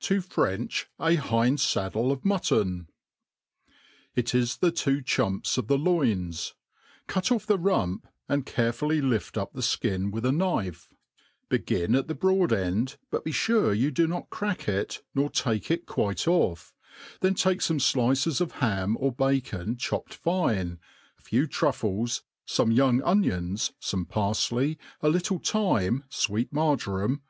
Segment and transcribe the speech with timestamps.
[0.00, 2.88] TV Trmch a Hind Saddle of Mutton*.,
[4.14, 6.54] IT is the two chumps of the loins*
[7.06, 8.00] Cut off the ruit^,
[8.30, 9.10] dnd carefully MADE PLAIN AND EASY.
[9.10, 10.88] 47 ^arefttflj lift tip the &in with a knife:
[11.50, 15.84] begin at the broad eod^ but be fare you do not crack it nor/fake ft
[15.84, 16.72] quite off;
[17.20, 20.78] then take ioine flices of ham or bacon cboppe'd fine,
[21.18, 27.20] a few trufflet, fooic young onions, fome parfley, a little thyme, fweet marjoramy.